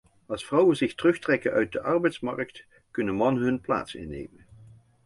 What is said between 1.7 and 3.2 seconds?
de arbeidsmarkt, kunnen